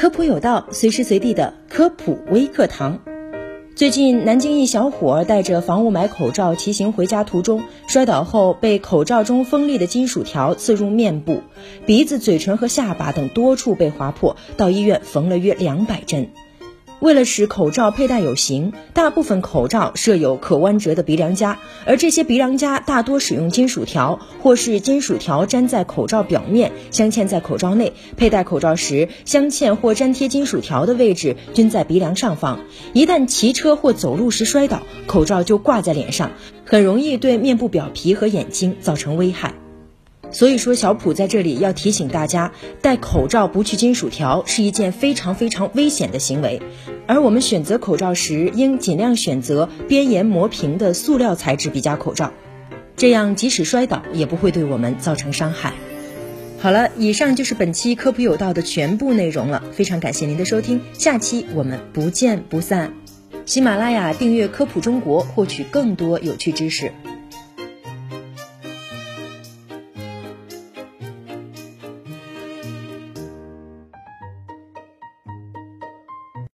[0.00, 3.00] 科普有道，随时随地的科普微课堂。
[3.74, 11.42] 最近，南京一小伙儿戴着防雾霾口罩骑行回家途中摔倒后，被口罩中锋利的金属条刺入面部、
[11.84, 16.30] 鼻子、嘴唇和下巴等多处被划破，到医院缝了约两百针。
[17.00, 27.94] 为了使口罩佩戴有型，大部分口罩设有可弯折的鼻梁夹，而这些鼻梁夹大多使用金属条，或是金属条粘在口罩表面，镶嵌在口罩内。
[28.18, 32.60] 佩戴口罩时，镶嵌或粘贴金属条的位置均在鼻梁上方。
[32.92, 36.32] 一旦骑车或走路时摔倒，口罩就挂在脸上，
[36.66, 39.54] 很容易对面部表皮和眼睛造成危害。
[40.32, 46.62] 所以说，小普在这里要提醒大家，戴口罩不去金属条是一件非常非常危险的行为。
[47.06, 52.32] 而我们选择口罩时，应尽量选择边沿磨平的塑料材质鼻夹口罩，
[52.96, 55.72] 这样即使摔倒也不会对我们造成伤害。
[56.60, 62.92] 好了，以上就是本期科普有道的全部内容了，非常感谢您的收听，下期我们不见不散。
[63.46, 66.92] 喜马拉雅订阅科普中国，获取更多有趣知识。